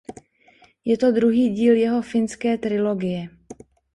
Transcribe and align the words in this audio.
Je 0.85 0.97
to 0.97 1.11
druhý 1.11 1.49
díl 1.49 1.75
jeho 1.75 2.01
Finské 2.01 2.57
trilogie. 2.57 3.29